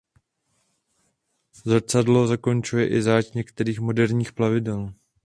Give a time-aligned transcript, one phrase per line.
[1.53, 4.93] Zrcadlo zakončuje i záď některých moderních plavidel.